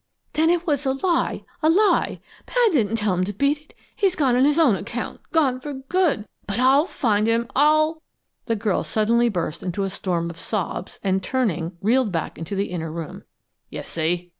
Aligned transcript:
"Then 0.33 0.49
it 0.49 0.65
was 0.65 0.83
a 0.87 0.93
lie 0.93 1.43
a 1.61 1.69
lie! 1.69 2.21
Pad 2.47 2.71
didn't 2.71 2.95
tell 2.95 3.13
him 3.13 3.23
to 3.25 3.33
beat 3.33 3.59
it 3.59 3.75
he's 3.95 4.15
gone 4.15 4.35
on 4.35 4.45
his 4.45 4.57
own 4.57 4.75
account, 4.75 5.21
gone 5.31 5.59
for 5.59 5.73
good! 5.73 6.27
But 6.47 6.57
I'll 6.57 6.87
find 6.87 7.27
him; 7.27 7.45
I'll" 7.55 8.01
The 8.47 8.55
girl 8.55 8.83
suddenly 8.83 9.29
burst 9.29 9.61
into 9.61 9.83
a 9.83 9.91
storm 9.91 10.31
of 10.31 10.39
sobs, 10.39 10.97
and, 11.03 11.21
turning, 11.21 11.73
reeled 11.81 12.11
back 12.11 12.39
into 12.39 12.55
the 12.55 12.71
inner 12.71 12.91
room. 12.91 13.25
"You 13.69 13.83
see!" 13.83 14.29